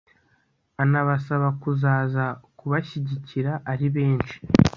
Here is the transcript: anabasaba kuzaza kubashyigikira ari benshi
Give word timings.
anabasaba 0.83 1.47
kuzaza 1.61 2.23
kubashyigikira 2.59 3.51
ari 3.71 3.87
benshi 3.95 4.35